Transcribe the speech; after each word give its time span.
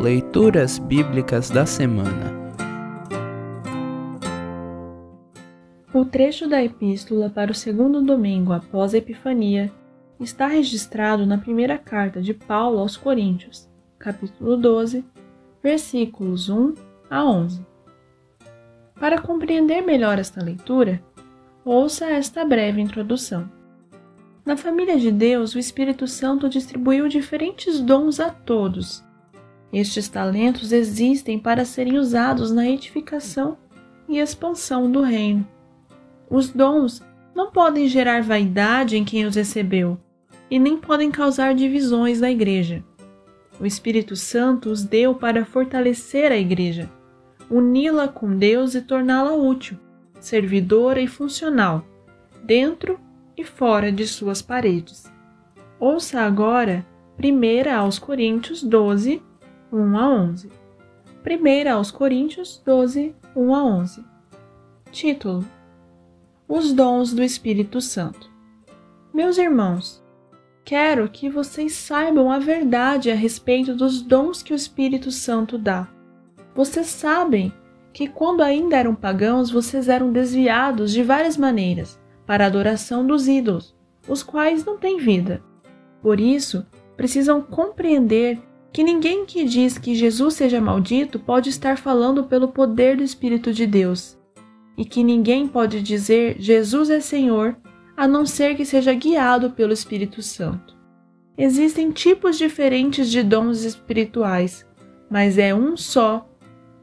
Leituras 0.00 0.78
Bíblicas 0.78 1.50
da 1.50 1.66
Semana 1.66 2.32
O 5.92 6.06
trecho 6.06 6.48
da 6.48 6.64
Epístola 6.64 7.28
para 7.28 7.52
o 7.52 7.54
segundo 7.54 8.00
domingo 8.00 8.54
após 8.54 8.94
a 8.94 8.96
Epifania 8.96 9.70
está 10.18 10.46
registrado 10.46 11.26
na 11.26 11.36
primeira 11.36 11.76
carta 11.76 12.22
de 12.22 12.32
Paulo 12.32 12.78
aos 12.78 12.96
Coríntios, 12.96 13.68
capítulo 13.98 14.56
12, 14.56 15.04
versículos 15.62 16.48
1 16.48 16.74
a 17.10 17.22
11. 17.22 17.66
Para 18.98 19.20
compreender 19.20 19.82
melhor 19.82 20.18
esta 20.18 20.42
leitura, 20.42 21.02
ouça 21.62 22.06
esta 22.06 22.42
breve 22.42 22.80
introdução. 22.80 23.52
Na 24.46 24.56
família 24.56 24.98
de 24.98 25.12
Deus, 25.12 25.54
o 25.54 25.58
Espírito 25.58 26.06
Santo 26.06 26.48
distribuiu 26.48 27.06
diferentes 27.06 27.78
dons 27.82 28.18
a 28.18 28.30
todos 28.30 29.04
estes 29.72 30.08
talentos 30.08 30.72
existem 30.72 31.38
para 31.38 31.64
serem 31.64 31.98
usados 31.98 32.50
na 32.50 32.68
edificação 32.68 33.56
e 34.08 34.18
expansão 34.18 34.90
do 34.90 35.02
reino. 35.02 35.46
Os 36.28 36.50
dons 36.50 37.02
não 37.34 37.50
podem 37.50 37.86
gerar 37.86 38.22
vaidade 38.22 38.96
em 38.96 39.04
quem 39.04 39.24
os 39.24 39.36
recebeu 39.36 39.98
e 40.50 40.58
nem 40.58 40.76
podem 40.76 41.10
causar 41.10 41.54
divisões 41.54 42.20
na 42.20 42.30
igreja. 42.30 42.84
O 43.60 43.66
Espírito 43.66 44.16
Santo 44.16 44.70
os 44.70 44.82
deu 44.82 45.14
para 45.14 45.44
fortalecer 45.44 46.32
a 46.32 46.36
igreja, 46.36 46.90
uni-la 47.48 48.08
com 48.08 48.36
Deus 48.36 48.74
e 48.74 48.80
torná-la 48.80 49.34
útil, 49.34 49.78
servidora 50.18 51.00
e 51.00 51.06
funcional, 51.06 51.84
dentro 52.42 52.98
e 53.36 53.44
fora 53.44 53.92
de 53.92 54.06
suas 54.06 54.42
paredes. 54.42 55.10
Ouça 55.78 56.20
agora 56.20 56.84
1 57.22 57.70
aos 57.74 57.98
Coríntios 57.98 58.62
12, 58.62 59.22
1 59.72 59.98
a 59.98 60.08
11. 60.08 60.50
1 61.24 61.70
aos 61.72 61.90
Coríntios 61.90 62.60
12, 62.64 63.14
1 63.36 63.54
a 63.54 63.64
11. 63.64 64.04
Título: 64.90 65.44
Os 66.48 66.72
dons 66.72 67.12
do 67.12 67.22
Espírito 67.22 67.80
Santo. 67.80 68.28
Meus 69.14 69.38
irmãos, 69.38 70.02
quero 70.64 71.08
que 71.08 71.28
vocês 71.28 71.72
saibam 71.74 72.30
a 72.32 72.38
verdade 72.38 73.10
a 73.10 73.14
respeito 73.14 73.74
dos 73.74 74.02
dons 74.02 74.42
que 74.42 74.52
o 74.52 74.56
Espírito 74.56 75.10
Santo 75.12 75.56
dá. 75.56 75.88
Vocês 76.54 76.88
sabem 76.88 77.52
que 77.92 78.08
quando 78.08 78.42
ainda 78.42 78.76
eram 78.76 78.94
pagãos, 78.94 79.50
vocês 79.50 79.88
eram 79.88 80.12
desviados 80.12 80.92
de 80.92 81.02
várias 81.02 81.36
maneiras 81.36 81.98
para 82.26 82.44
a 82.44 82.46
adoração 82.46 83.06
dos 83.06 83.28
ídolos, 83.28 83.76
os 84.08 84.22
quais 84.22 84.64
não 84.64 84.78
têm 84.78 84.98
vida. 84.98 85.42
Por 86.02 86.18
isso, 86.18 86.66
precisam 86.96 87.40
compreender 87.42 88.40
que 88.72 88.82
ninguém 88.84 89.24
que 89.26 89.44
diz 89.44 89.78
que 89.78 89.94
Jesus 89.94 90.34
seja 90.34 90.60
maldito 90.60 91.18
pode 91.18 91.50
estar 91.50 91.76
falando 91.76 92.24
pelo 92.24 92.48
poder 92.48 92.96
do 92.96 93.02
Espírito 93.02 93.52
de 93.52 93.66
Deus, 93.66 94.18
e 94.76 94.84
que 94.84 95.02
ninguém 95.02 95.46
pode 95.46 95.82
dizer 95.82 96.36
Jesus 96.38 96.90
é 96.90 97.00
Senhor 97.00 97.56
a 97.96 98.08
não 98.08 98.24
ser 98.24 98.54
que 98.54 98.64
seja 98.64 98.94
guiado 98.94 99.50
pelo 99.50 99.72
Espírito 99.72 100.22
Santo. 100.22 100.74
Existem 101.36 101.90
tipos 101.90 102.38
diferentes 102.38 103.10
de 103.10 103.22
dons 103.22 103.64
espirituais, 103.64 104.66
mas 105.10 105.36
é 105.36 105.54
um 105.54 105.76
só 105.76 106.26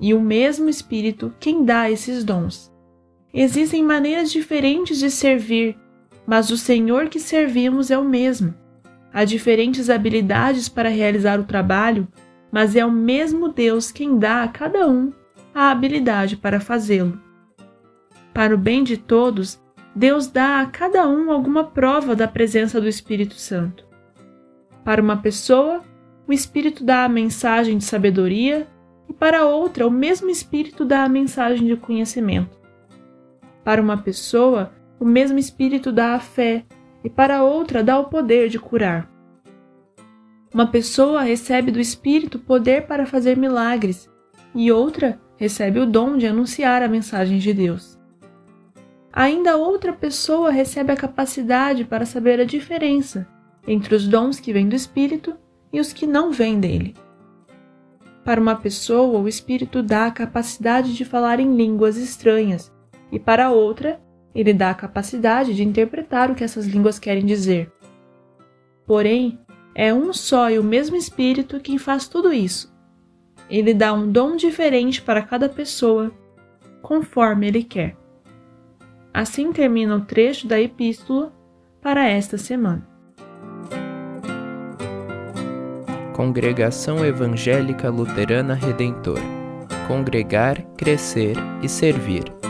e 0.00 0.12
o 0.12 0.20
mesmo 0.20 0.68
Espírito 0.68 1.32
quem 1.38 1.64
dá 1.64 1.90
esses 1.90 2.24
dons. 2.24 2.72
Existem 3.32 3.82
maneiras 3.82 4.30
diferentes 4.30 4.98
de 4.98 5.10
servir, 5.10 5.76
mas 6.26 6.50
o 6.50 6.58
Senhor 6.58 7.08
que 7.08 7.20
servimos 7.20 7.90
é 7.90 7.98
o 7.98 8.04
mesmo. 8.04 8.54
Há 9.16 9.24
diferentes 9.24 9.88
habilidades 9.88 10.68
para 10.68 10.90
realizar 10.90 11.40
o 11.40 11.44
trabalho, 11.44 12.06
mas 12.52 12.76
é 12.76 12.84
o 12.84 12.92
mesmo 12.92 13.48
Deus 13.48 13.90
quem 13.90 14.18
dá 14.18 14.42
a 14.42 14.48
cada 14.48 14.86
um 14.86 15.10
a 15.54 15.70
habilidade 15.70 16.36
para 16.36 16.60
fazê-lo. 16.60 17.18
Para 18.34 18.54
o 18.54 18.58
bem 18.58 18.84
de 18.84 18.98
todos, 18.98 19.58
Deus 19.94 20.26
dá 20.26 20.60
a 20.60 20.66
cada 20.66 21.08
um 21.08 21.32
alguma 21.32 21.64
prova 21.64 22.14
da 22.14 22.28
presença 22.28 22.78
do 22.78 22.86
Espírito 22.86 23.36
Santo. 23.36 23.86
Para 24.84 25.00
uma 25.00 25.16
pessoa, 25.16 25.82
o 26.28 26.32
Espírito 26.34 26.84
dá 26.84 27.02
a 27.02 27.08
mensagem 27.08 27.78
de 27.78 27.84
sabedoria, 27.84 28.68
e 29.08 29.14
para 29.14 29.46
outra, 29.46 29.86
o 29.86 29.90
mesmo 29.90 30.28
Espírito 30.28 30.84
dá 30.84 31.04
a 31.04 31.08
mensagem 31.08 31.66
de 31.66 31.76
conhecimento. 31.76 32.58
Para 33.64 33.80
uma 33.80 33.96
pessoa, 33.96 34.74
o 35.00 35.06
mesmo 35.06 35.38
Espírito 35.38 35.90
dá 35.90 36.16
a 36.16 36.20
fé, 36.20 36.66
e 37.06 37.08
para 37.08 37.44
outra 37.44 37.84
dá 37.84 37.96
o 38.00 38.06
poder 38.06 38.48
de 38.48 38.58
curar. 38.58 39.08
Uma 40.52 40.66
pessoa 40.66 41.22
recebe 41.22 41.70
do 41.70 41.78
Espírito 41.78 42.36
poder 42.36 42.88
para 42.88 43.06
fazer 43.06 43.36
milagres, 43.36 44.10
e 44.52 44.72
outra 44.72 45.20
recebe 45.36 45.78
o 45.78 45.86
dom 45.86 46.16
de 46.16 46.26
anunciar 46.26 46.82
a 46.82 46.88
mensagem 46.88 47.38
de 47.38 47.54
Deus. 47.54 47.96
Ainda 49.12 49.56
outra 49.56 49.92
pessoa 49.92 50.50
recebe 50.50 50.92
a 50.92 50.96
capacidade 50.96 51.84
para 51.84 52.04
saber 52.04 52.40
a 52.40 52.44
diferença 52.44 53.24
entre 53.68 53.94
os 53.94 54.08
dons 54.08 54.40
que 54.40 54.52
vêm 54.52 54.68
do 54.68 54.74
Espírito 54.74 55.36
e 55.72 55.78
os 55.78 55.92
que 55.92 56.08
não 56.08 56.32
vêm 56.32 56.58
dele. 56.58 56.92
Para 58.24 58.40
uma 58.40 58.56
pessoa, 58.56 59.20
o 59.20 59.28
Espírito 59.28 59.80
dá 59.80 60.06
a 60.06 60.10
capacidade 60.10 60.92
de 60.92 61.04
falar 61.04 61.38
em 61.38 61.54
línguas 61.54 61.96
estranhas, 61.96 62.72
e 63.12 63.20
para 63.20 63.52
outra, 63.52 64.00
ele 64.36 64.52
dá 64.52 64.70
a 64.70 64.74
capacidade 64.74 65.54
de 65.54 65.64
interpretar 65.64 66.30
o 66.30 66.34
que 66.34 66.44
essas 66.44 66.66
línguas 66.66 66.98
querem 66.98 67.24
dizer. 67.24 67.72
Porém, 68.86 69.40
é 69.74 69.92
um 69.92 70.12
só 70.12 70.50
e 70.50 70.58
o 70.58 70.62
mesmo 70.62 70.94
Espírito 70.94 71.58
quem 71.58 71.78
faz 71.78 72.06
tudo 72.06 72.32
isso. 72.32 72.70
Ele 73.48 73.72
dá 73.72 73.92
um 73.92 74.10
dom 74.10 74.36
diferente 74.36 75.00
para 75.00 75.22
cada 75.22 75.48
pessoa, 75.48 76.12
conforme 76.82 77.48
ele 77.48 77.64
quer. 77.64 77.96
Assim 79.14 79.52
termina 79.52 79.96
o 79.96 80.02
trecho 80.02 80.46
da 80.46 80.60
epístola 80.60 81.32
para 81.80 82.06
esta 82.06 82.36
semana. 82.36 82.86
Congregação 86.12 87.04
Evangélica 87.04 87.88
Luterana 87.90 88.54
Redentor 88.54 89.20
Congregar, 89.86 90.60
Crescer 90.76 91.36
e 91.62 91.68
Servir. 91.68 92.45